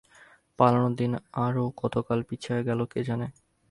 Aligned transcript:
পালানোর 0.59 0.93
দিন 0.95 1.11
আরও 1.45 1.63
কতকাল 1.77 2.19
পিছাইয়া 2.29 2.63
গেল 2.67 2.79
কে 2.91 2.99
জানে। 3.03 3.27